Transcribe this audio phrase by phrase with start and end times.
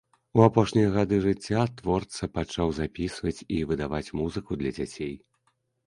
[0.37, 5.15] У апошнія гады жыцця творца пачаў запісваць і выдаваць музыку для дзяцей.